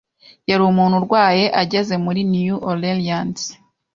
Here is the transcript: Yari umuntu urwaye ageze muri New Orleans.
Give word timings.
Yari 0.49 0.63
umuntu 0.71 0.95
urwaye 1.01 1.45
ageze 1.61 1.93
muri 2.05 2.21
New 2.31 2.55
Orleans. 2.69 3.41